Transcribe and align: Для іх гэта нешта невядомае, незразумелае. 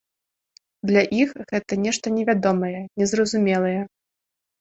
Для 0.89 1.01
іх 1.23 1.29
гэта 1.51 1.77
нешта 1.85 2.13
невядомае, 2.15 2.79
незразумелае. 3.03 3.75